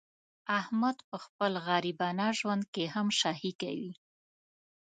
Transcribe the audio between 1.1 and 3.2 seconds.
خپل غریبانه ژوند کې هم